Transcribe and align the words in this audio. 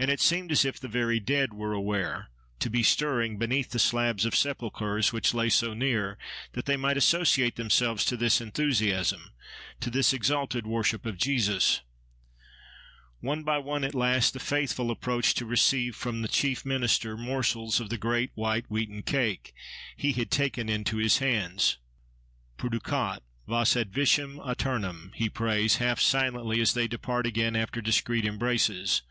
And 0.00 0.10
it 0.10 0.18
seemed 0.18 0.50
as 0.50 0.64
if 0.64 0.80
the 0.80 0.88
very 0.88 1.20
dead 1.20 1.54
were 1.54 1.72
aware; 1.74 2.28
to 2.58 2.68
be 2.68 2.82
stirring 2.82 3.38
beneath 3.38 3.70
the 3.70 3.78
slabs 3.78 4.24
of 4.24 4.32
the 4.32 4.36
sepulchres 4.36 5.12
which 5.12 5.32
lay 5.32 5.48
so 5.48 5.74
near, 5.74 6.18
that 6.54 6.66
they 6.66 6.76
might 6.76 6.96
associate 6.96 7.54
themselves 7.54 8.04
to 8.06 8.16
this 8.16 8.40
enthusiasm—to 8.40 9.90
this 9.90 10.12
exalted 10.12 10.66
worship 10.66 11.06
of 11.06 11.16
Jesus. 11.18 11.52
* 11.56 11.58
Psalm 11.62 11.62
xxii. 11.70 11.82
22 13.22 13.38
31. 13.44 13.44
One 13.44 13.44
by 13.44 13.58
one, 13.58 13.84
at 13.84 13.94
last, 13.94 14.32
the 14.34 14.40
faithful 14.40 14.90
approach 14.90 15.34
to 15.34 15.46
receive 15.46 15.94
from 15.94 16.22
the 16.22 16.26
chief 16.28 16.66
minister 16.66 17.16
morsels 17.16 17.78
of 17.78 17.90
the 17.90 17.96
great, 17.96 18.32
white, 18.34 18.68
wheaten 18.68 19.04
cake, 19.04 19.54
he 19.96 20.10
had 20.10 20.32
taken 20.32 20.68
into 20.68 20.96
his 20.96 21.18
hands—Perducat 21.18 23.20
vos 23.46 23.76
ad 23.76 23.92
vitam 23.94 24.38
aeternam! 24.40 25.12
he 25.14 25.28
prays, 25.30 25.76
half 25.76 26.00
silently, 26.00 26.60
as 26.60 26.74
they 26.74 26.88
depart 26.88 27.24
again, 27.24 27.54
after 27.54 27.80
discreet 27.80 28.24
embraces. 28.24 29.02